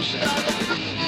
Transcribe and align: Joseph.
Joseph. 0.00 1.07